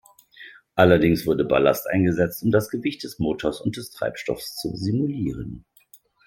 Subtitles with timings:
[0.73, 5.63] Allerdings wurde Ballast eingesetzt, um das Gewicht des Motors und des Treibstoffs zu simulieren.